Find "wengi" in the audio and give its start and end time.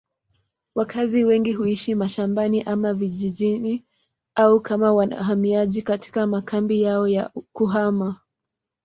1.25-1.53